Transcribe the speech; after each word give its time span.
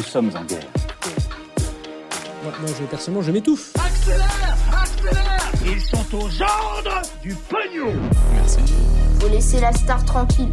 Nous 0.00 0.06
sommes 0.06 0.30
en 0.34 0.44
guerre. 0.44 0.66
Moi, 2.42 2.54
moi, 2.58 2.70
je, 2.80 2.86
personnellement, 2.86 3.22
je 3.22 3.32
m'étouffe. 3.32 3.74
Accélère 3.76 4.56
Accélère 4.72 5.52
Ils 5.66 5.80
sont 5.82 6.16
aux 6.16 6.42
ordres 6.42 7.02
du 7.22 7.34
pognon 7.34 7.92
Faut 9.20 9.28
laisser 9.28 9.60
la 9.60 9.74
star 9.74 10.02
tranquille. 10.06 10.48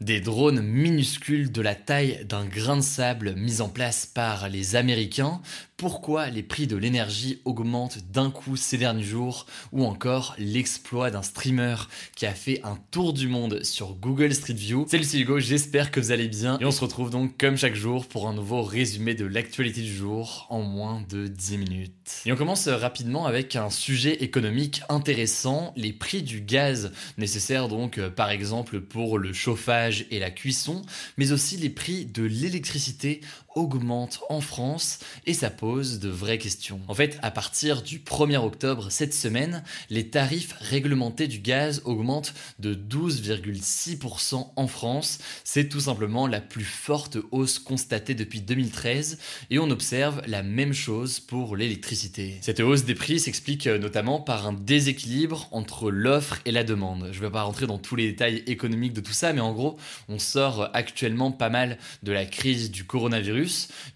Des 0.00 0.20
drones 0.20 0.60
minuscules 0.60 1.52
de 1.52 1.62
la 1.62 1.76
taille 1.76 2.26
d'un 2.28 2.44
grain 2.44 2.78
de 2.78 2.82
sable 2.82 3.34
mis 3.36 3.60
en 3.60 3.68
place 3.68 4.06
par 4.06 4.48
les 4.48 4.74
Américains, 4.74 5.40
pourquoi 5.76 6.30
les 6.30 6.42
prix 6.42 6.66
de 6.66 6.76
l'énergie 6.76 7.40
augmentent 7.44 7.98
d'un 8.12 8.30
coup 8.30 8.56
ces 8.56 8.78
derniers 8.78 9.02
jours, 9.02 9.46
ou 9.72 9.84
encore 9.84 10.34
l'exploit 10.38 11.10
d'un 11.10 11.22
streamer 11.22 11.76
qui 12.14 12.26
a 12.26 12.32
fait 12.32 12.60
un 12.64 12.78
tour 12.90 13.12
du 13.12 13.26
monde 13.26 13.62
sur 13.64 13.94
Google 13.94 14.32
Street 14.34 14.54
View? 14.54 14.86
Salut 14.88 15.04
c'est 15.04 15.18
Hugo, 15.18 15.40
j'espère 15.40 15.90
que 15.90 16.00
vous 16.00 16.12
allez 16.12 16.28
bien, 16.28 16.58
et 16.60 16.64
on 16.64 16.70
se 16.70 16.80
retrouve 16.80 17.10
donc 17.10 17.36
comme 17.38 17.56
chaque 17.56 17.74
jour 17.74 18.06
pour 18.06 18.28
un 18.28 18.34
nouveau 18.34 18.62
résumé 18.62 19.14
de 19.14 19.26
l'actualité 19.26 19.82
du 19.82 19.92
jour 19.92 20.46
en 20.48 20.62
moins 20.62 21.04
de 21.08 21.26
10 21.26 21.58
minutes. 21.58 22.22
Et 22.26 22.32
on 22.32 22.36
commence 22.36 22.68
rapidement 22.68 23.26
avec 23.26 23.56
un 23.56 23.70
sujet 23.70 24.22
économique 24.22 24.82
intéressant, 24.88 25.72
les 25.76 25.92
prix 25.92 26.22
du 26.22 26.40
gaz 26.40 26.92
nécessaires 27.18 27.68
donc 27.68 27.98
euh, 27.98 28.10
par 28.10 28.30
exemple 28.30 28.80
pour 28.80 29.18
le 29.18 29.32
chauffage 29.32 30.06
et 30.10 30.18
la 30.18 30.30
cuisson, 30.30 30.82
mais 31.16 31.32
aussi 31.32 31.56
les 31.56 31.70
prix 31.70 32.06
de 32.06 32.22
l'électricité 32.22 33.20
augmentent 33.54 34.20
en 34.28 34.40
France 34.40 34.98
et 35.26 35.34
ça 35.34 35.50
pose 35.50 35.98
de 36.00 36.08
vraies 36.08 36.38
questions. 36.38 36.80
En 36.88 36.94
fait, 36.94 37.18
à 37.22 37.30
partir 37.30 37.82
du 37.82 37.98
1er 37.98 38.36
octobre 38.36 38.90
cette 38.90 39.14
semaine, 39.14 39.62
les 39.90 40.08
tarifs 40.08 40.54
réglementés 40.60 41.28
du 41.28 41.38
gaz 41.38 41.82
augmentent 41.84 42.34
de 42.58 42.74
12,6% 42.74 44.48
en 44.56 44.66
France. 44.66 45.18
C'est 45.44 45.68
tout 45.68 45.80
simplement 45.80 46.26
la 46.26 46.40
plus 46.40 46.64
forte 46.64 47.18
hausse 47.30 47.58
constatée 47.58 48.14
depuis 48.14 48.40
2013 48.40 49.18
et 49.50 49.58
on 49.58 49.70
observe 49.70 50.22
la 50.26 50.42
même 50.42 50.72
chose 50.72 51.20
pour 51.20 51.56
l'électricité. 51.56 52.38
Cette 52.40 52.60
hausse 52.60 52.84
des 52.84 52.94
prix 52.94 53.20
s'explique 53.20 53.66
notamment 53.66 54.20
par 54.20 54.46
un 54.46 54.52
déséquilibre 54.52 55.48
entre 55.52 55.90
l'offre 55.90 56.40
et 56.44 56.52
la 56.52 56.64
demande. 56.64 57.08
Je 57.12 57.18
ne 57.18 57.26
vais 57.26 57.30
pas 57.30 57.42
rentrer 57.42 57.66
dans 57.66 57.78
tous 57.78 57.96
les 57.96 58.08
détails 58.08 58.42
économiques 58.46 58.92
de 58.92 59.00
tout 59.00 59.12
ça, 59.12 59.32
mais 59.32 59.40
en 59.40 59.52
gros, 59.52 59.78
on 60.08 60.18
sort 60.18 60.70
actuellement 60.74 61.32
pas 61.32 61.50
mal 61.50 61.78
de 62.02 62.12
la 62.12 62.26
crise 62.26 62.70
du 62.70 62.84
coronavirus. 62.84 63.43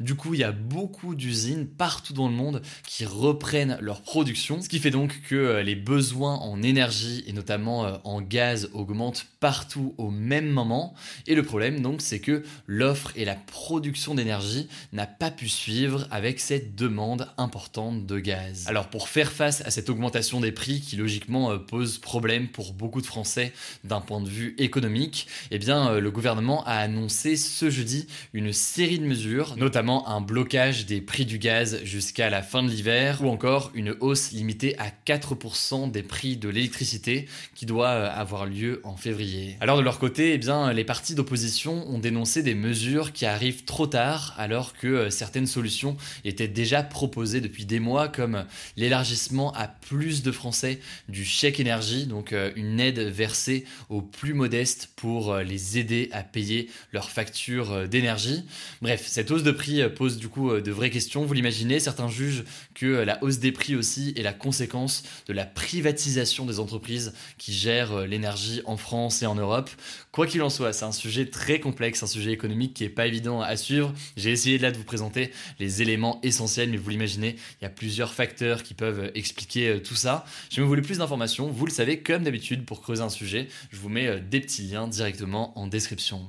Du 0.01 0.15
coup, 0.15 0.35
il 0.35 0.41
y 0.41 0.45
a 0.45 0.53
beaucoup 0.53 1.15
d'usines 1.15 1.67
partout 1.67 2.13
dans 2.13 2.29
le 2.29 2.35
monde 2.35 2.63
qui 2.87 3.05
reprennent 3.05 3.79
leur 3.81 4.03
production, 4.03 4.61
ce 4.61 4.69
qui 4.69 4.79
fait 4.79 4.91
donc 4.91 5.21
que 5.29 5.35
euh, 5.35 5.63
les 5.63 5.75
besoins 5.75 6.37
en 6.37 6.63
énergie 6.63 7.25
et 7.27 7.33
notamment 7.33 7.85
euh, 7.85 7.97
en 8.05 8.21
gaz 8.21 8.71
augmentent 8.73 9.27
partout 9.41 9.95
au 9.99 10.11
même 10.11 10.49
moment. 10.49 10.95
Et 11.27 11.35
le 11.35 11.43
problème 11.43 11.81
donc, 11.81 12.01
c'est 12.01 12.21
que 12.21 12.43
l'offre 12.67 13.13
et 13.17 13.25
la 13.25 13.35
production 13.35 14.15
d'énergie 14.15 14.69
n'a 14.93 15.07
pas 15.07 15.31
pu 15.31 15.49
suivre 15.49 16.07
avec 16.11 16.41
cette 16.41 16.75
demande 16.75 17.29
importante 17.37 18.07
de 18.07 18.19
gaz. 18.19 18.65
Alors 18.67 18.89
pour 18.89 19.09
faire 19.09 19.33
face 19.33 19.63
à 19.63 19.71
cette 19.71 19.91
augmentation 19.91 20.41
des 20.41 20.53
prix 20.53 20.81
qui 20.81 20.97
logiquement 20.97 21.51
euh, 21.51 21.59
pose 21.59 21.99
problème 21.99 22.49
pour 22.49 22.73
beaucoup 22.73 23.01
de 23.01 23.07
Français 23.07 23.53
d'un 23.85 24.01
point 24.01 24.21
de 24.21 24.29
vue 24.29 24.55
économique, 24.59 25.27
eh 25.51 25.59
bien 25.59 25.99
le 25.99 26.11
gouvernement 26.11 26.65
a 26.65 26.75
annoncé 26.75 27.37
ce 27.37 27.71
jeudi 27.71 28.07
une 28.33 28.53
série 28.53 28.99
de 28.99 29.05
mesures, 29.05 29.38
notamment 29.57 30.09
un 30.09 30.21
blocage 30.21 30.87
des 30.87 31.01
prix 31.01 31.25
du 31.25 31.39
gaz 31.39 31.81
jusqu'à 31.85 32.31
la 32.31 32.43
fin 32.43 32.63
de 32.63 32.69
l'hiver 32.69 33.23
ou 33.23 33.29
encore 33.29 33.71
une 33.75 33.95
hausse 34.01 34.33
limitée 34.33 34.79
à 34.79 34.91
4% 35.07 35.91
des 35.91 36.03
prix 36.03 36.37
de 36.37 36.49
l'électricité 36.49 37.29
qui 37.55 37.67
doit 37.67 37.89
euh, 37.89 38.11
avoir 38.11 38.47
lieu 38.47 38.81
en 38.85 38.97
février. 38.97 39.57
Alors 39.61 39.79
de 39.79 39.83
leur 39.83 39.99
côté, 39.99 40.35
eh 40.35 40.39
bien 40.39 40.73
les 40.73 40.85
partis 40.85 41.15
d'opposition 41.15 41.89
ont 41.89 41.99
dénoncé 41.99 42.43
des 42.43 42.55
mesures 42.55 43.13
qui 43.13 43.27
arrivent 43.27 43.65
trop 43.65 43.87
tard 43.87 44.35
alors 44.39 44.75
que 44.75 44.87
euh, 44.87 45.11
certaines 45.11 45.47
solutions 45.47 45.97
étaient 46.25 46.49
déjà 46.49 46.83
proposées 46.83 47.41
depuis 47.41 47.65
des 47.65 47.81
mois 47.81 48.09
comme 48.09 48.45
l'élargissement 48.77 49.53
à 49.53 49.69
plus 49.69 50.23
de 50.23 50.33
Français 50.33 50.81
du 51.09 51.25
chèque 51.25 51.61
énergie, 51.61 52.07
donc 52.07 52.33
euh, 52.33 52.51
une 52.57 52.81
aide 52.81 52.99
versée 52.99 53.65
aux 53.89 54.03
plus 54.03 54.35
modestes 54.35 54.91
pour 54.97 55.37
les 55.37 55.79
aider 55.79 56.09
à 56.13 56.23
payer 56.23 56.69
leurs 56.93 57.11
factures 57.11 57.89
d'énergie. 57.89 58.45
Bref, 58.83 59.05
cette 59.07 59.28
hausse 59.31 59.43
de 59.43 59.51
prix 59.51 59.83
pose 59.95 60.17
du 60.17 60.29
coup 60.29 60.53
de 60.53 60.71
vraies 60.71 60.91
questions. 60.91 61.25
Vous 61.25 61.35
l'imaginez, 61.35 61.81
certains 61.81 62.09
jugent 62.09 62.45
que 62.75 62.87
la 62.87 63.23
hausse 63.23 63.39
des 63.39 63.53
prix 63.53 63.77
aussi 63.77 64.13
est 64.17 64.23
la 64.23 64.33
conséquence 64.33 65.03
de 65.27 65.33
la 65.33 65.45
privatisation 65.45 66.47
des 66.47 66.61
entreprises 66.61 67.13
qui 67.39 67.53
gèrent 67.53 68.07
l'énergie 68.07 68.63
en 68.65 68.77
France 68.77 69.23
et 69.23 69.27
en 69.27 69.35
Europe. 69.35 69.71
Quoi 70.13 70.27
qu'il 70.27 70.43
en 70.43 70.51
soit, 70.51 70.73
c'est 70.73 70.85
un 70.85 70.93
sujet 70.93 71.27
très 71.27 71.61
complexe, 71.61 72.03
un 72.03 72.07
sujet 72.07 72.33
économique 72.33 72.75
qui 72.75 72.85
est 72.85 72.89
pas 72.89 73.07
évident 73.07 73.41
à 73.41 73.57
suivre. 73.57 73.93
J'ai 74.17 74.31
essayé 74.31 74.59
là 74.59 74.71
de 74.71 74.77
vous 74.77 74.85
présenter 74.85 75.31
les 75.59 75.83
éléments 75.83 76.21
essentiels, 76.23 76.71
mais 76.71 76.77
vous 76.77 76.91
l'imaginez, 76.91 77.37
il 77.61 77.65
y 77.65 77.67
a 77.67 77.71
plusieurs 77.71 78.13
facteurs 78.13 78.63
qui 78.63 78.75
peuvent 78.75 79.11
expliquer 79.15 79.69
euh, 79.69 79.81
tout 79.81 79.95
ça. 79.95 80.25
Si 80.51 80.61
vous 80.61 80.67
voulez 80.67 80.83
plus 80.83 80.99
d'informations, 80.99 81.49
vous 81.49 81.67
le 81.67 81.73
savez, 81.73 82.01
comme 82.01 82.25
d'habitude, 82.25 82.65
pour 82.65 82.81
creuser 82.81 83.03
un 83.03 83.09
sujet, 83.09 83.49
je 83.71 83.79
vous 83.79 83.89
mets 83.89 84.07
euh, 84.07 84.21
des 84.21 84.41
petits 84.41 84.63
liens 84.63 84.89
directement 84.89 85.59
en 85.59 85.67
description. 85.67 86.29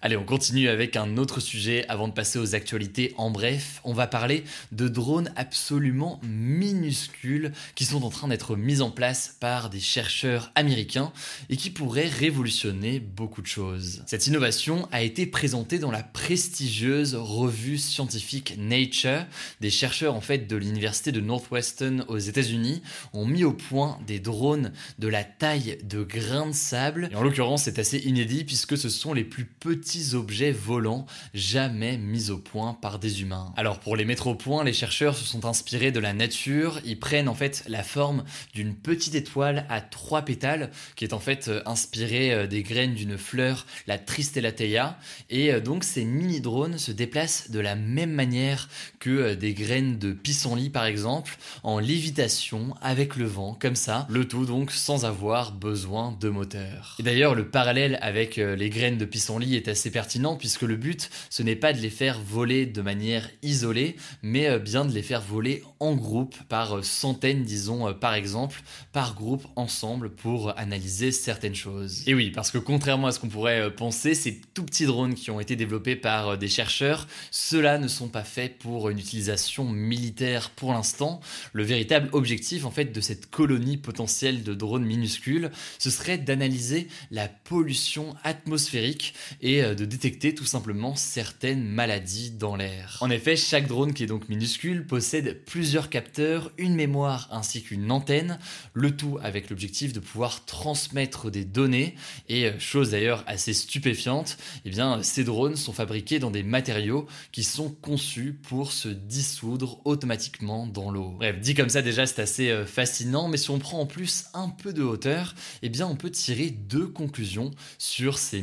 Allez, 0.00 0.16
on 0.16 0.24
continue 0.24 0.68
avec 0.68 0.94
un 0.94 1.16
autre 1.16 1.40
sujet 1.40 1.84
avant 1.88 2.06
de 2.06 2.12
passer 2.12 2.38
aux 2.38 2.54
actualités. 2.54 3.14
En 3.16 3.32
bref, 3.32 3.80
on 3.82 3.92
va 3.92 4.06
parler 4.06 4.44
de 4.70 4.86
drones 4.86 5.32
absolument 5.34 6.20
minuscules 6.22 7.50
qui 7.74 7.84
sont 7.84 8.04
en 8.04 8.10
train 8.10 8.28
d'être 8.28 8.54
mis 8.54 8.80
en 8.80 8.92
place 8.92 9.36
par 9.40 9.70
des 9.70 9.80
chercheurs 9.80 10.52
américains 10.54 11.12
et 11.50 11.56
qui 11.56 11.70
pourraient 11.70 12.06
révolutionner 12.06 13.00
beaucoup 13.00 13.42
de 13.42 13.48
choses. 13.48 14.04
Cette 14.06 14.28
innovation 14.28 14.88
a 14.92 15.02
été 15.02 15.26
présentée 15.26 15.80
dans 15.80 15.90
la 15.90 16.04
prestigieuse 16.04 17.16
revue 17.16 17.76
scientifique 17.76 18.54
Nature. 18.56 19.26
Des 19.60 19.70
chercheurs 19.70 20.14
en 20.14 20.20
fait 20.20 20.46
de 20.46 20.54
l'université 20.54 21.10
de 21.10 21.20
Northwestern 21.20 22.04
aux 22.06 22.18
États-Unis 22.18 22.82
ont 23.14 23.26
mis 23.26 23.42
au 23.42 23.52
point 23.52 23.98
des 24.06 24.20
drones 24.20 24.70
de 25.00 25.08
la 25.08 25.24
taille 25.24 25.78
de 25.82 26.04
grains 26.04 26.46
de 26.46 26.54
sable. 26.54 27.08
Et 27.10 27.16
en 27.16 27.24
l'occurrence, 27.24 27.64
c'est 27.64 27.80
assez 27.80 27.98
inédit 27.98 28.44
puisque 28.44 28.78
ce 28.78 28.88
sont 28.88 29.12
les 29.12 29.24
plus 29.24 29.44
petits 29.44 29.87
objets 30.14 30.52
volants 30.52 31.06
jamais 31.34 31.98
mis 31.98 32.30
au 32.30 32.38
point 32.38 32.74
par 32.74 32.98
des 32.98 33.22
humains. 33.22 33.52
Alors 33.56 33.78
pour 33.78 33.96
les 33.96 34.04
mettre 34.04 34.26
au 34.26 34.34
point, 34.34 34.64
les 34.64 34.72
chercheurs 34.72 35.16
se 35.16 35.24
sont 35.24 35.44
inspirés 35.44 35.92
de 35.92 36.00
la 36.00 36.12
nature, 36.12 36.80
ils 36.84 36.98
prennent 36.98 37.28
en 37.28 37.34
fait 37.34 37.64
la 37.68 37.82
forme 37.82 38.24
d'une 38.54 38.74
petite 38.74 39.14
étoile 39.14 39.66
à 39.68 39.80
trois 39.80 40.22
pétales 40.22 40.70
qui 40.96 41.04
est 41.04 41.12
en 41.12 41.18
fait 41.18 41.48
euh, 41.48 41.62
inspirée 41.66 42.32
euh, 42.32 42.46
des 42.46 42.62
graines 42.62 42.94
d'une 42.94 43.18
fleur, 43.18 43.66
la 43.86 43.98
Tristellatea, 43.98 44.98
et 45.30 45.52
euh, 45.52 45.60
donc 45.60 45.84
ces 45.84 46.04
mini 46.04 46.40
drones 46.40 46.78
se 46.78 46.92
déplacent 46.92 47.50
de 47.50 47.60
la 47.60 47.74
même 47.74 48.12
manière 48.12 48.68
que 48.98 49.34
des 49.34 49.54
graines 49.54 49.98
de 49.98 50.12
pissenlit 50.12 50.70
par 50.70 50.84
exemple, 50.84 51.36
en 51.62 51.78
lévitation 51.78 52.74
avec 52.80 53.16
le 53.16 53.26
vent, 53.26 53.56
comme 53.60 53.76
ça, 53.76 54.06
le 54.10 54.26
tout 54.26 54.44
donc 54.44 54.70
sans 54.70 55.04
avoir 55.04 55.52
besoin 55.52 56.16
de 56.20 56.28
moteur. 56.28 56.96
Et 56.98 57.02
d'ailleurs 57.02 57.34
le 57.34 57.48
parallèle 57.48 57.98
avec 58.02 58.36
les 58.36 58.70
graines 58.70 58.98
de 58.98 59.04
pissenlit 59.04 59.56
est 59.56 59.68
assez 59.68 59.77
assez 59.78 59.92
pertinent 59.92 60.34
puisque 60.34 60.62
le 60.62 60.74
but, 60.74 61.08
ce 61.30 61.44
n'est 61.44 61.54
pas 61.54 61.72
de 61.72 61.78
les 61.78 61.90
faire 61.90 62.18
voler 62.20 62.66
de 62.66 62.82
manière 62.82 63.30
isolée, 63.42 63.94
mais 64.22 64.48
euh, 64.48 64.58
bien 64.58 64.84
de 64.84 64.92
les 64.92 65.02
faire 65.02 65.22
voler 65.22 65.62
en 65.78 65.94
groupe, 65.94 66.34
par 66.48 66.78
euh, 66.78 66.82
centaines, 66.82 67.44
disons, 67.44 67.86
euh, 67.86 67.92
par 67.92 68.14
exemple, 68.14 68.60
par 68.92 69.14
groupe, 69.14 69.46
ensemble, 69.54 70.10
pour 70.10 70.58
analyser 70.58 71.12
certaines 71.12 71.54
choses. 71.54 72.02
Et 72.08 72.14
oui, 72.14 72.32
parce 72.32 72.50
que 72.50 72.58
contrairement 72.58 73.06
à 73.06 73.12
ce 73.12 73.20
qu'on 73.20 73.28
pourrait 73.28 73.72
penser, 73.72 74.16
ces 74.16 74.40
tout 74.52 74.64
petits 74.64 74.86
drones 74.86 75.14
qui 75.14 75.30
ont 75.30 75.38
été 75.38 75.54
développés 75.54 75.94
par 75.94 76.36
des 76.36 76.48
chercheurs, 76.48 77.06
ceux-là 77.30 77.78
ne 77.78 77.86
sont 77.86 78.08
pas 78.08 78.24
faits 78.24 78.58
pour 78.58 78.88
une 78.88 78.98
utilisation 78.98 79.64
militaire 79.64 80.50
pour 80.50 80.72
l'instant. 80.72 81.20
Le 81.52 81.62
véritable 81.62 82.08
objectif, 82.10 82.64
en 82.64 82.72
fait, 82.72 82.86
de 82.86 83.00
cette 83.00 83.30
colonie 83.30 83.76
potentielle 83.76 84.42
de 84.42 84.54
drones 84.54 84.84
minuscules, 84.84 85.52
ce 85.78 85.90
serait 85.90 86.18
d'analyser 86.18 86.88
la 87.12 87.28
pollution 87.28 88.16
atmosphérique 88.24 89.14
et 89.40 89.62
et 89.68 89.74
de 89.74 89.84
détecter 89.84 90.34
tout 90.34 90.44
simplement 90.44 90.96
certaines 90.96 91.64
maladies 91.64 92.30
dans 92.30 92.56
l'air. 92.56 92.98
En 93.00 93.10
effet, 93.10 93.36
chaque 93.36 93.66
drone 93.66 93.94
qui 93.94 94.02
est 94.02 94.08
donc 94.08 94.28
minuscule 94.28 94.86
possède 94.86 95.44
plusieurs 95.44 95.90
capteurs, 95.90 96.50
une 96.58 96.74
mémoire 96.74 97.28
ainsi 97.30 97.62
qu'une 97.62 97.90
antenne, 97.90 98.38
le 98.74 98.96
tout 98.96 99.18
avec 99.22 99.50
l'objectif 99.50 99.92
de 99.92 100.00
pouvoir 100.00 100.44
transmettre 100.44 101.30
des 101.30 101.44
données 101.44 101.94
et 102.28 102.50
chose 102.58 102.90
d'ailleurs 102.90 103.22
assez 103.26 103.54
stupéfiante, 103.54 104.38
eh 104.64 104.70
bien 104.70 105.02
ces 105.02 105.24
drones 105.24 105.56
sont 105.56 105.72
fabriqués 105.72 106.18
dans 106.18 106.30
des 106.30 106.42
matériaux 106.42 107.06
qui 107.32 107.44
sont 107.44 107.70
conçus 107.70 108.32
pour 108.32 108.72
se 108.72 108.88
dissoudre 108.88 109.80
automatiquement 109.84 110.66
dans 110.66 110.90
l'eau. 110.90 111.14
Bref, 111.18 111.38
dit 111.40 111.54
comme 111.54 111.68
ça 111.68 111.82
déjà 111.82 112.06
c'est 112.06 112.22
assez 112.22 112.50
euh, 112.50 112.66
fascinant, 112.66 113.28
mais 113.28 113.36
si 113.36 113.50
on 113.50 113.58
prend 113.58 113.80
en 113.80 113.86
plus 113.86 114.26
un 114.34 114.48
peu 114.48 114.72
de 114.72 114.82
hauteur, 114.82 115.34
eh 115.62 115.68
bien 115.68 115.86
on 115.86 115.96
peut 115.96 116.10
tirer 116.10 116.50
deux 116.50 116.86
conclusions 116.86 117.50
sur 117.78 118.18
ces 118.18 118.42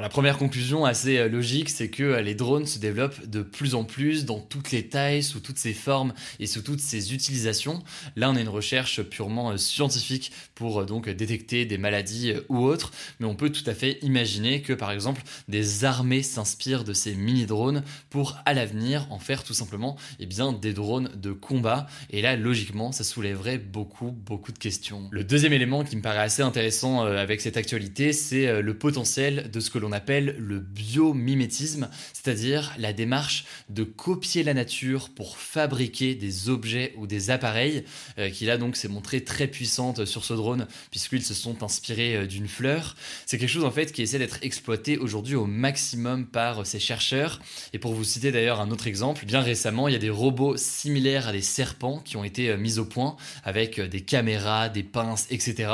la 0.00 0.08
première 0.08 0.23
conclusion 0.32 0.84
assez 0.84 1.18
euh, 1.18 1.28
logique, 1.28 1.68
c'est 1.68 1.88
que 1.88 2.02
euh, 2.02 2.22
les 2.22 2.34
drones 2.34 2.66
se 2.66 2.78
développent 2.78 3.26
de 3.26 3.42
plus 3.42 3.74
en 3.74 3.84
plus 3.84 4.24
dans 4.24 4.40
toutes 4.40 4.70
les 4.70 4.88
tailles, 4.88 5.22
sous 5.22 5.40
toutes 5.40 5.58
ces 5.58 5.74
formes 5.74 6.14
et 6.40 6.46
sous 6.46 6.62
toutes 6.62 6.80
ces 6.80 7.12
utilisations. 7.12 7.82
Là 8.16 8.30
on 8.30 8.36
a 8.36 8.40
une 8.40 8.48
recherche 8.48 9.02
purement 9.02 9.56
scientifique 9.58 10.32
pour 10.54 10.86
donc 10.86 11.08
détecter 11.08 11.66
des 11.66 11.78
maladies 11.78 12.32
ou 12.48 12.58
autres, 12.58 12.92
mais 13.20 13.26
on 13.26 13.34
peut 13.34 13.50
tout 13.50 13.68
à 13.68 13.74
fait 13.74 13.98
imaginer 14.02 14.62
que 14.62 14.72
par 14.72 14.90
exemple 14.90 15.22
des 15.48 15.84
armées 15.84 16.22
s'inspirent 16.22 16.84
de 16.84 16.92
ces 16.92 17.14
mini-drones 17.14 17.82
pour 18.08 18.38
à 18.46 18.54
l'avenir 18.54 19.06
en 19.10 19.18
faire 19.18 19.44
tout 19.44 19.54
simplement 19.54 19.96
eh 20.20 20.26
bien, 20.26 20.52
des 20.52 20.72
drones 20.72 21.10
de 21.16 21.32
combat. 21.32 21.86
Et 22.10 22.22
là, 22.22 22.36
logiquement, 22.36 22.92
ça 22.92 23.04
soulèverait 23.04 23.58
beaucoup, 23.58 24.10
beaucoup 24.10 24.52
de 24.52 24.58
questions. 24.58 25.08
Le 25.10 25.24
deuxième 25.24 25.52
élément 25.52 25.84
qui 25.84 25.96
me 25.96 26.02
paraît 26.02 26.18
assez 26.18 26.42
intéressant 26.42 27.04
euh, 27.04 27.16
avec 27.16 27.40
cette 27.40 27.56
actualité, 27.56 28.12
c'est 28.12 28.46
euh, 28.46 28.62
le 28.62 28.74
potentiel 28.74 29.50
de 29.50 29.60
ce 29.60 29.70
que 29.70 29.78
l'on 29.78 29.92
appelle 29.92 30.13
le 30.20 30.60
biomimétisme, 30.60 31.88
c'est-à-dire 32.12 32.74
la 32.78 32.92
démarche 32.92 33.44
de 33.68 33.84
copier 33.84 34.42
la 34.42 34.54
nature 34.54 35.10
pour 35.10 35.38
fabriquer 35.38 36.14
des 36.14 36.48
objets 36.48 36.94
ou 36.96 37.06
des 37.06 37.30
appareils, 37.30 37.84
euh, 38.18 38.30
qui 38.30 38.46
là 38.46 38.58
donc 38.58 38.76
s'est 38.76 38.88
montrée 38.88 39.24
très 39.24 39.46
puissante 39.46 40.04
sur 40.04 40.24
ce 40.24 40.34
drone, 40.34 40.66
puisqu'ils 40.90 41.24
se 41.24 41.34
sont 41.34 41.62
inspirés 41.62 42.26
d'une 42.26 42.48
fleur. 42.48 42.96
C'est 43.26 43.38
quelque 43.38 43.48
chose 43.48 43.64
en 43.64 43.70
fait 43.70 43.92
qui 43.92 44.02
essaie 44.02 44.18
d'être 44.18 44.38
exploité 44.42 44.98
aujourd'hui 44.98 45.34
au 45.34 45.46
maximum 45.46 46.26
par 46.26 46.66
ces 46.66 46.80
chercheurs. 46.80 47.40
Et 47.72 47.78
pour 47.78 47.94
vous 47.94 48.04
citer 48.04 48.32
d'ailleurs 48.32 48.60
un 48.60 48.70
autre 48.70 48.86
exemple, 48.86 49.24
bien 49.26 49.40
récemment, 49.40 49.88
il 49.88 49.92
y 49.92 49.96
a 49.96 50.00
des 50.00 50.10
robots 50.10 50.56
similaires 50.56 51.28
à 51.28 51.32
des 51.32 51.42
serpents 51.42 51.98
qui 51.98 52.16
ont 52.16 52.24
été 52.24 52.50
euh, 52.50 52.56
mis 52.56 52.78
au 52.78 52.84
point 52.84 53.16
avec 53.44 53.78
euh, 53.78 53.88
des 53.88 54.00
caméras, 54.00 54.68
des 54.68 54.82
pinces, 54.82 55.26
etc. 55.30 55.72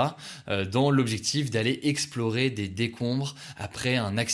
Euh, 0.48 0.64
dans 0.64 0.90
l'objectif 0.90 1.50
d'aller 1.50 1.80
explorer 1.84 2.50
des 2.50 2.68
décombres 2.68 3.34
après 3.56 3.96
un 3.96 4.18
accident, 4.18 4.29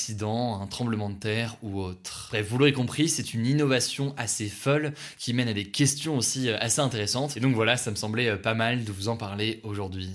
un 0.60 0.66
tremblement 0.66 1.10
de 1.10 1.19
terre 1.19 1.56
ou 1.62 1.81
autre. 1.81 2.28
Bref, 2.31 2.46
vous 2.48 2.58
l'aurez 2.58 2.72
compris, 2.72 3.08
c'est 3.08 3.34
une 3.34 3.46
innovation 3.46 4.14
assez 4.16 4.48
folle 4.48 4.93
qui 5.19 5.32
mène 5.32 5.48
à 5.48 5.54
des 5.54 5.70
questions 5.70 6.16
aussi 6.16 6.50
assez 6.50 6.81
intéressantes. 6.81 7.37
Et 7.37 7.40
donc 7.40 7.54
voilà, 7.54 7.76
ça 7.76 7.90
me 7.90 7.96
semblait 7.96 8.37
pas 8.37 8.54
mal 8.54 8.84
de 8.84 8.93
vous 8.93 9.08
en 9.08 9.16
parler 9.16 9.60
aujourd'hui. 9.62 10.10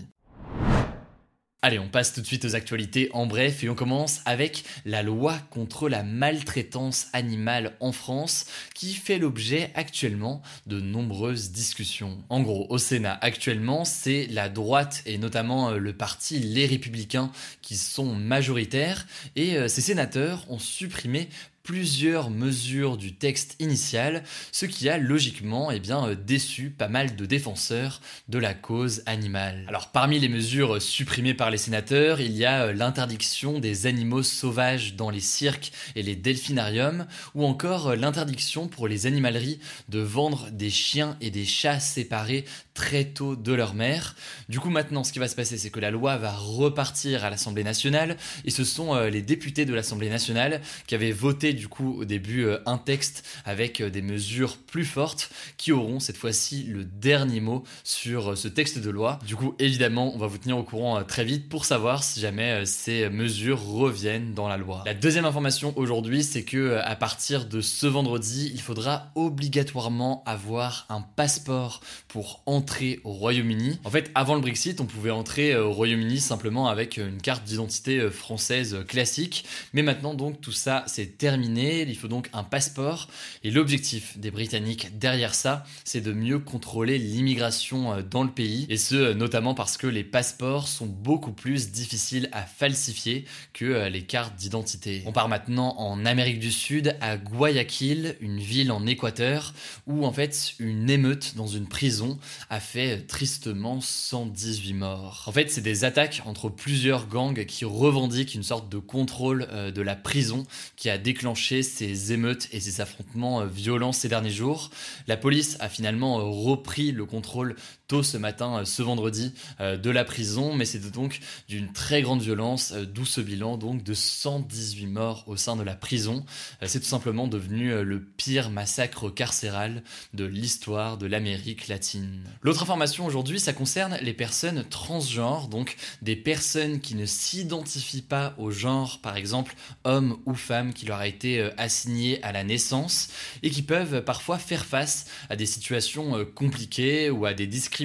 Allez, 1.64 1.78
on 1.78 1.90
passe 1.90 2.12
tout 2.12 2.22
de 2.22 2.26
suite 2.26 2.44
aux 2.46 2.56
actualités 2.56 3.12
en 3.14 3.28
bref 3.28 3.64
et 3.64 3.70
on 3.70 3.76
commence 3.76 4.22
avec 4.26 4.64
la 4.84 5.04
loi 5.04 5.38
contre 5.52 5.90
la 5.90 6.02
maltraitance 6.02 7.06
animale 7.14 7.74
en 7.80 7.92
France 7.92 8.48
qui 8.74 8.96
fait 8.96 9.20
l'objet 9.20 9.70
actuellement 9.76 10.42
de 10.66 10.80
nombreuses 10.80 11.52
discussions. 11.52 12.18
En 12.30 12.42
gros, 12.42 12.66
au 12.70 12.80
Sénat 12.80 13.16
actuellement, 13.22 13.86
c'est 13.86 14.26
la 14.32 14.50
droite 14.50 15.04
et 15.06 15.20
notamment 15.20 15.70
euh, 15.70 15.78
le 15.78 15.94
parti 15.94 16.40
Les 16.40 16.66
Républicains 16.66 17.32
qui 17.62 17.78
sont 17.78 18.16
majoritaires 18.16 19.06
et 19.36 19.56
euh, 19.56 19.68
ces 19.68 19.82
sénateurs 19.82 20.50
ont 20.50 20.58
supprimé 20.58 21.30
plusieurs 21.64 22.30
mesures 22.30 22.98
du 22.98 23.16
texte 23.16 23.56
initial, 23.60 24.24
ce 24.52 24.66
qui 24.66 24.90
a 24.90 24.98
logiquement 24.98 25.72
eh 25.72 25.80
bien, 25.80 26.08
euh, 26.08 26.16
déçu 26.16 26.70
pas 26.70 26.88
mal 26.88 27.16
de 27.16 27.26
défenseurs 27.26 28.02
de 28.30 28.40
la 28.40 28.54
cause 28.54 29.04
animale. 29.06 29.66
Alors 29.68 29.90
parmi 29.90 30.20
les 30.20 30.30
mesures 30.30 30.82
supprimées 30.82 31.34
par 31.34 31.52
les 31.52 31.58
sénateurs, 31.58 32.20
il 32.20 32.36
y 32.36 32.46
a 32.46 32.66
euh, 32.66 32.74
l'interdiction 32.74 33.60
des 33.60 33.86
animaux 33.86 34.24
sauvages 34.24 34.96
dans 34.96 35.10
les 35.10 35.20
cirques 35.20 35.72
et 35.96 36.04
les 36.04 36.16
delphinariums, 36.16 37.06
ou 37.36 37.46
encore 37.46 37.90
euh, 37.90 37.96
l'interdiction 37.96 38.68
pour 38.68 38.88
les 38.88 39.06
animaleries 39.06 39.60
de 39.90 40.00
vendre 40.00 40.50
des 40.52 40.70
chiens 40.70 41.18
et 41.22 41.30
des 41.30 41.46
chats 41.46 41.80
séparés 41.80 42.46
très 42.74 43.06
tôt 43.06 43.36
de 43.36 43.54
leur 43.54 43.76
mère. 43.76 44.16
Du 44.50 44.60
coup 44.60 44.70
maintenant 44.70 45.04
ce 45.04 45.14
qui 45.14 45.20
va 45.20 45.28
se 45.28 45.36
passer 45.36 45.58
c'est 45.58 45.70
que 45.70 45.80
la 45.80 45.92
loi 45.92 46.18
va 46.18 46.32
repartir 46.32 47.24
à 47.24 47.30
l'Assemblée 47.30 47.64
nationale 47.64 48.18
et 48.46 48.50
ce 48.50 48.64
sont 48.64 48.96
les 49.04 49.22
députés 49.22 49.66
de 49.66 49.74
l'Assemblée 49.74 50.10
nationale 50.10 50.62
qui 50.88 50.96
avaient 50.96 51.12
voté 51.12 51.51
du 51.54 51.68
coup 51.68 51.96
au 52.00 52.06
début 52.06 52.46
euh, 52.46 52.60
un 52.66 52.78
texte 52.78 53.26
avec 53.46 53.82
euh, 53.82 53.90
des 53.90 54.02
mesures 54.02 54.58
plus 54.58 54.86
fortes 54.86 55.30
qui 55.58 55.72
auront 55.72 56.00
cette 56.00 56.18
fois-ci 56.18 56.64
le 56.64 56.84
dernier 56.84 57.40
mot 57.40 57.64
sur 57.84 58.32
euh, 58.32 58.36
ce 58.36 58.48
texte 58.48 58.80
de 58.80 58.90
loi. 58.90 59.20
Du 59.26 59.36
coup, 59.36 59.56
évidemment, 59.60 60.14
on 60.16 60.18
va 60.18 60.28
vous 60.28 60.38
tenir 60.38 60.58
au 60.58 60.64
courant 60.64 61.04
très 61.04 61.24
vite 61.24 61.50
pour 61.50 61.66
savoir 61.66 62.04
si 62.04 62.20
jamais 62.20 62.66
ces 62.66 63.10
mesures 63.10 63.62
reviennent 63.62 64.34
dans 64.34 64.48
la 64.48 64.58
loi. 64.58 64.84
La 64.86 64.94
deuxième 64.94 65.26
information 65.26 65.74
aujourd'hui, 65.76 66.24
c'est 66.24 66.44
que 66.44 66.78
à 66.84 66.96
partir 66.96 67.46
de 67.46 67.62
ce 67.62 67.88
vendredi, 67.88 68.52
il 68.54 68.62
faudra 68.62 69.12
obligatoirement 69.16 70.24
avoir 70.26 70.86
un 70.90 71.02
passeport 71.02 71.82
pour 72.08 72.42
entrer 72.46 73.00
au 73.04 73.12
Royaume-Uni. 73.12 73.80
En 73.84 73.90
fait, 73.90 74.12
avant 74.16 74.36
le 74.36 74.42
Brexit, 74.42 74.82
on 74.82 74.86
pouvait 74.86 75.12
entrer 75.12 75.56
au 75.56 75.72
Royaume-Uni 75.72 76.20
simplement 76.20 76.68
avec 76.68 76.98
une 76.98 77.22
carte 77.22 77.44
d'identité 77.44 78.10
française 78.10 78.86
classique, 78.88 79.46
mais 79.74 79.84
maintenant 79.84 80.14
donc 80.14 80.42
tout 80.42 80.52
ça 80.52 80.84
c'est 80.88 81.18
terminé 81.18 81.41
il 81.44 81.98
faut 81.98 82.08
donc 82.08 82.30
un 82.34 82.44
passeport. 82.44 83.08
Et 83.44 83.52
l'objectif 83.52 84.18
des 84.18 84.32
Britanniques 84.32 84.98
derrière 84.98 85.34
ça, 85.34 85.64
c'est 85.84 86.02
de 86.02 86.14
mieux 86.14 86.40
contrôler 86.40 86.98
l'immigration 86.98 87.94
euh, 87.94 88.02
dans 88.02 88.24
le 88.24 88.32
pays. 88.32 88.66
Et 88.70 88.78
ce, 88.78 88.96
euh, 88.96 89.14
notamment 89.14 89.54
parce 89.54 89.78
que 89.78 89.88
les 89.88 90.04
passeports 90.04 90.68
sont 90.68 90.86
beaucoup 90.86 91.32
plus 91.32 91.72
difficiles 91.72 92.30
à 92.32 92.44
falsifier 92.44 93.26
que 93.54 93.66
euh, 93.66 93.90
les 93.90 94.04
cartes 94.04 94.36
d'identité. 94.36 95.04
On 95.06 95.12
part 95.12 95.30
maintenant 95.30 95.76
en 95.78 96.06
Amérique 96.06 96.40
du 96.40 96.52
Sud, 96.52 96.96
à 97.02 97.18
Guayaquil, 97.18 98.16
une 98.22 98.40
ville 98.40 98.72
en 98.72 98.86
Équateur, 98.86 99.54
où 99.88 100.06
en 100.06 100.12
fait 100.12 100.54
une 100.60 100.90
émeute 100.90 101.36
dans 101.36 101.48
une 101.48 101.68
prison 101.68 102.20
a 102.50 102.60
fait 102.60 103.08
tristement 103.08 103.82
118 103.82 104.74
morts. 104.74 105.24
En 105.28 105.32
fait, 105.32 105.52
c'est 105.52 105.62
des 105.62 105.84
attaques 105.84 106.22
entre 106.26 106.50
plusieurs 106.50 107.08
gangs 107.08 107.46
qui 107.46 107.66
revendiquent 107.66 108.36
une 108.36 108.44
sorte 108.44 108.70
de 108.70 108.78
contrôle 108.78 109.48
de 109.74 109.82
la 109.82 109.96
prison 109.96 110.46
qui 110.76 110.90
a 110.90 110.98
déclenché 110.98 111.31
ces 111.36 112.14
émeutes 112.14 112.48
et 112.52 112.60
ces 112.60 112.82
affrontements 112.82 113.42
euh, 113.42 113.46
violents 113.46 113.92
ces 113.92 114.10
derniers 114.10 114.32
jours. 114.32 114.70
La 115.08 115.18
police 115.18 115.58
a 115.60 115.70
finalement 115.70 116.20
euh, 116.20 116.24
repris 116.24 116.92
le 116.92 117.06
contrôle 117.06 117.56
tôt 117.92 118.04
ce 118.04 118.16
matin, 118.16 118.60
euh, 118.60 118.66
ce 118.66 118.82
vendredi, 118.82 119.34
de 119.60 119.90
la 119.90 120.06
prison, 120.06 120.56
mais 120.56 120.64
c'était 120.66 120.90
donc 120.90 121.20
d'une 121.50 121.74
très 121.74 122.02
grande 122.02 122.22
violence, 122.22 122.72
d'où 122.74 123.06
ce 123.06 123.20
bilan 123.20 123.58
donc 123.58 123.84
de 123.84 123.94
118 123.94 124.88
morts 124.88 125.24
au 125.28 125.36
sein 125.36 125.58
de 125.58 125.64
la 125.64 125.76
prison. 125.76 126.26
C'est 126.66 126.80
tout 126.80 126.86
simplement 126.86 127.28
devenu 127.28 127.84
le 127.84 128.02
pire 128.02 128.50
massacre 128.50 129.10
carcéral 129.10 129.84
de 130.14 130.24
l'histoire 130.24 130.98
de 130.98 131.06
l'Amérique 131.06 131.68
latine. 131.68 132.24
L'autre 132.42 132.64
information 132.64 133.06
aujourd'hui, 133.06 133.40
ça 133.40 133.54
concerne 133.54 133.98
les 134.02 134.14
personnes 134.14 134.64
transgenres, 134.70 135.50
donc 135.50 135.76
des 136.02 136.16
personnes 136.16 136.80
qui 136.80 136.96
ne 136.96 137.06
s'identifient 137.06 138.02
pas 138.02 138.34
au 138.38 138.52
genre, 138.52 139.00
par 139.02 139.18
exemple 139.18 139.56
homme 139.84 140.18
ou 140.26 140.34
femme 140.34 140.74
qui 140.74 140.86
leur 140.86 141.00
a 141.00 141.08
été 141.08 141.40
euh, 141.40 141.50
assignés 141.58 142.24
à 142.24 142.32
la 142.32 142.44
naissance 142.44 143.10
et 143.44 143.50
qui 143.50 143.62
peuvent 143.62 144.04
parfois 144.04 144.38
faire 144.38 144.66
face 144.66 145.06
à 145.30 145.36
des 145.36 145.46
situations 145.46 146.18
euh, 146.18 146.26
compliquées 146.26 147.10
ou 147.10 147.26
à 147.26 147.34
des 147.34 147.48
discriminations 147.48 147.81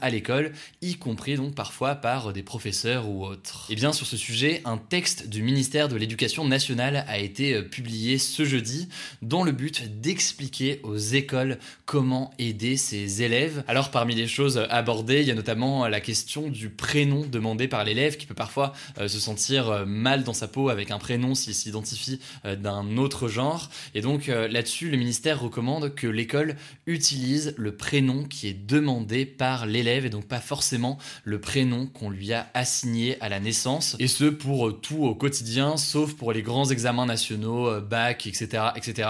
à 0.00 0.10
l'école, 0.10 0.52
y 0.82 0.96
compris 0.96 1.36
donc 1.36 1.54
parfois 1.54 1.94
par 1.94 2.32
des 2.32 2.42
professeurs 2.42 3.08
ou 3.08 3.24
autres. 3.24 3.66
Et 3.70 3.74
bien 3.74 3.92
sur 3.92 4.06
ce 4.06 4.16
sujet, 4.16 4.60
un 4.64 4.76
texte 4.76 5.28
du 5.28 5.42
ministère 5.42 5.88
de 5.88 5.96
l'Éducation 5.96 6.44
nationale 6.44 7.04
a 7.08 7.18
été 7.18 7.54
euh, 7.54 7.62
publié 7.62 8.18
ce 8.18 8.44
jeudi 8.44 8.88
dans 9.22 9.44
le 9.44 9.52
but 9.52 10.00
d'expliquer 10.00 10.80
aux 10.82 10.96
écoles 10.96 11.58
comment 11.86 12.32
aider 12.38 12.76
ces 12.76 13.22
élèves. 13.22 13.64
Alors 13.68 13.90
parmi 13.90 14.14
les 14.14 14.26
choses 14.26 14.58
abordées, 14.70 15.20
il 15.20 15.28
y 15.28 15.30
a 15.30 15.34
notamment 15.34 15.86
la 15.88 16.00
question 16.00 16.48
du 16.48 16.70
prénom 16.70 17.26
demandé 17.26 17.68
par 17.68 17.84
l'élève 17.84 18.16
qui 18.16 18.26
peut 18.26 18.34
parfois 18.34 18.72
se 18.98 19.08
sentir 19.08 19.84
mal 19.86 20.24
dans 20.24 20.32
sa 20.32 20.48
peau 20.48 20.68
avec 20.68 20.90
un 20.90 20.98
prénom 20.98 21.34
s'il 21.34 21.54
s'identifie 21.54 22.20
d'un 22.44 22.96
autre 22.96 23.28
genre. 23.28 23.70
Et 23.94 24.00
donc 24.00 24.28
euh, 24.28 24.48
là-dessus, 24.48 24.90
le 24.90 24.96
ministère 24.96 25.40
recommande 25.40 25.94
que 25.94 26.06
l'école 26.06 26.56
utilise 26.86 27.54
le 27.56 27.76
prénom 27.76 28.24
qui 28.24 28.48
est 28.48 28.66
demandé 28.66 29.23
par 29.24 29.66
l'élève 29.66 30.06
et 30.06 30.10
donc 30.10 30.26
pas 30.26 30.40
forcément 30.40 30.98
le 31.24 31.40
prénom 31.40 31.86
qu'on 31.86 32.10
lui 32.10 32.32
a 32.32 32.48
assigné 32.54 33.20
à 33.20 33.28
la 33.28 33.40
naissance. 33.40 33.96
Et 33.98 34.08
ce 34.08 34.24
pour 34.24 34.80
tout 34.80 35.04
au 35.04 35.14
quotidien, 35.14 35.76
sauf 35.76 36.14
pour 36.14 36.32
les 36.32 36.42
grands 36.42 36.70
examens 36.70 37.06
nationaux, 37.06 37.80
bac, 37.80 38.26
etc., 38.26 38.64
etc., 38.76 39.08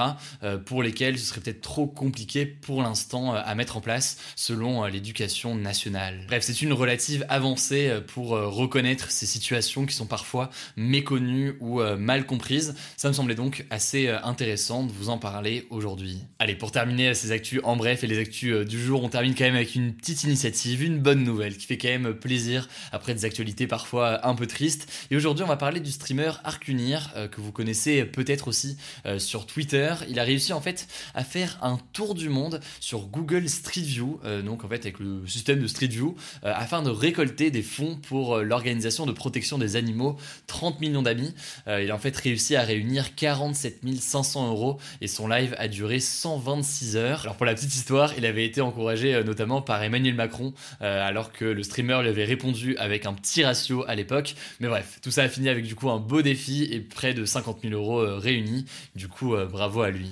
pour 0.66 0.82
lesquels 0.82 1.18
ce 1.18 1.26
serait 1.26 1.40
peut-être 1.40 1.60
trop 1.60 1.86
compliqué 1.86 2.46
pour 2.46 2.82
l'instant 2.82 3.34
à 3.34 3.54
mettre 3.54 3.76
en 3.76 3.80
place 3.80 4.18
selon 4.36 4.84
l'éducation 4.84 5.54
nationale. 5.54 6.24
Bref, 6.26 6.42
c'est 6.44 6.62
une 6.62 6.72
relative 6.72 7.24
avancée 7.28 7.92
pour 8.08 8.30
reconnaître 8.30 9.10
ces 9.10 9.26
situations 9.26 9.86
qui 9.86 9.94
sont 9.94 10.06
parfois 10.06 10.50
méconnues 10.76 11.56
ou 11.60 11.80
mal 11.98 12.26
comprises. 12.26 12.74
Ça 12.96 13.08
me 13.08 13.12
semblait 13.12 13.34
donc 13.34 13.64
assez 13.70 14.08
intéressant 14.08 14.84
de 14.84 14.92
vous 14.92 15.08
en 15.08 15.18
parler 15.18 15.66
aujourd'hui. 15.70 16.18
Allez, 16.38 16.54
pour 16.54 16.72
terminer 16.72 17.14
ces 17.14 17.32
actus 17.32 17.60
en 17.64 17.76
bref 17.76 18.04
et 18.04 18.06
les 18.06 18.18
actus 18.18 18.66
du 18.66 18.82
jour, 18.82 19.02
on 19.02 19.08
termine 19.08 19.34
quand 19.34 19.44
même 19.44 19.56
avec 19.56 19.74
une 19.74 19.94
petite 20.04 20.24
initiative, 20.24 20.82
une 20.82 20.98
bonne 20.98 21.24
nouvelle 21.24 21.56
qui 21.56 21.64
fait 21.64 21.78
quand 21.78 21.88
même 21.88 22.12
plaisir 22.12 22.68
après 22.92 23.14
des 23.14 23.24
actualités 23.24 23.66
parfois 23.66 24.26
un 24.26 24.34
peu 24.34 24.46
tristes. 24.46 24.86
Et 25.10 25.16
aujourd'hui, 25.16 25.44
on 25.44 25.48
va 25.48 25.56
parler 25.56 25.80
du 25.80 25.90
streamer 25.90 26.30
Arcunir 26.44 27.10
que 27.32 27.40
vous 27.40 27.52
connaissez 27.52 28.04
peut-être 28.04 28.48
aussi 28.48 28.76
sur 29.16 29.46
Twitter. 29.46 29.94
Il 30.10 30.18
a 30.18 30.24
réussi 30.24 30.52
en 30.52 30.60
fait 30.60 30.88
à 31.14 31.24
faire 31.24 31.58
un 31.62 31.78
tour 31.94 32.14
du 32.14 32.28
monde 32.28 32.60
sur 32.80 33.06
Google 33.06 33.48
Street 33.48 33.80
View, 33.80 34.20
donc 34.44 34.62
en 34.64 34.68
fait 34.68 34.82
avec 34.82 34.98
le 34.98 35.26
système 35.26 35.60
de 35.60 35.66
Street 35.66 35.86
View, 35.86 36.14
afin 36.42 36.82
de 36.82 36.90
récolter 36.90 37.50
des 37.50 37.62
fonds 37.62 37.96
pour 37.96 38.40
l'organisation 38.40 39.06
de 39.06 39.12
protection 39.12 39.56
des 39.56 39.76
animaux. 39.76 40.18
30 40.48 40.82
millions 40.82 41.02
d'amis. 41.02 41.32
il 41.66 41.90
a 41.90 41.94
en 41.94 41.98
fait 41.98 42.14
réussi 42.14 42.56
à 42.56 42.62
réunir 42.62 43.14
47 43.14 43.80
500 43.98 44.48
euros 44.48 44.78
et 45.00 45.08
son 45.08 45.28
live 45.28 45.54
a 45.56 45.66
duré 45.66 45.98
126 45.98 46.96
heures. 46.96 47.22
Alors 47.22 47.36
pour 47.36 47.46
la 47.46 47.54
petite 47.54 47.74
histoire, 47.74 48.12
il 48.18 48.26
avait 48.26 48.44
été 48.44 48.60
encouragé 48.60 49.24
notamment 49.24 49.62
par 49.62 49.82
Emmanuel 49.84 50.14
Macron, 50.14 50.52
alors 50.80 51.32
que 51.32 51.44
le 51.44 51.62
streamer 51.62 52.00
lui 52.02 52.08
avait 52.08 52.24
répondu 52.24 52.76
avec 52.76 53.06
un 53.06 53.14
petit 53.14 53.44
ratio 53.44 53.84
à 53.86 53.94
l'époque. 53.94 54.34
Mais 54.60 54.68
bref, 54.68 54.98
tout 55.02 55.10
ça 55.10 55.22
a 55.22 55.28
fini 55.28 55.48
avec 55.48 55.64
du 55.64 55.74
coup 55.74 55.90
un 55.90 55.98
beau 55.98 56.22
défi 56.22 56.64
et 56.64 56.80
près 56.80 57.14
de 57.14 57.24
50 57.24 57.60
000 57.62 57.74
euros 57.74 58.04
réunis. 58.18 58.64
Du 58.96 59.08
coup, 59.08 59.34
bravo 59.50 59.82
à 59.82 59.90
lui. 59.90 60.10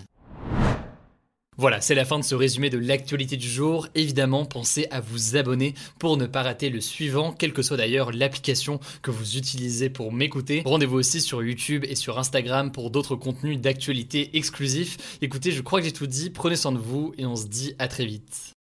Voilà, 1.58 1.82
c'est 1.82 1.94
la 1.94 2.06
fin 2.06 2.18
de 2.18 2.24
ce 2.24 2.34
résumé 2.34 2.70
de 2.70 2.78
l'actualité 2.78 3.36
du 3.36 3.48
jour. 3.48 3.86
Évidemment, 3.94 4.46
pensez 4.46 4.86
à 4.90 5.00
vous 5.00 5.36
abonner 5.36 5.74
pour 5.98 6.16
ne 6.16 6.24
pas 6.26 6.42
rater 6.42 6.70
le 6.70 6.80
suivant, 6.80 7.30
quelle 7.30 7.52
que 7.52 7.60
soit 7.60 7.76
d'ailleurs 7.76 8.10
l'application 8.10 8.80
que 9.02 9.10
vous 9.10 9.36
utilisez 9.36 9.90
pour 9.90 10.12
m'écouter. 10.12 10.62
Rendez-vous 10.64 10.96
aussi 10.96 11.20
sur 11.20 11.42
YouTube 11.42 11.84
et 11.86 11.94
sur 11.94 12.18
Instagram 12.18 12.72
pour 12.72 12.90
d'autres 12.90 13.16
contenus 13.16 13.60
d'actualité 13.60 14.30
exclusifs. 14.32 15.18
Écoutez, 15.20 15.52
je 15.52 15.60
crois 15.60 15.80
que 15.80 15.84
j'ai 15.84 15.92
tout 15.92 16.06
dit, 16.06 16.30
prenez 16.30 16.56
soin 16.56 16.72
de 16.72 16.78
vous 16.78 17.12
et 17.18 17.26
on 17.26 17.36
se 17.36 17.46
dit 17.46 17.74
à 17.78 17.86
très 17.86 18.06
vite. 18.06 18.54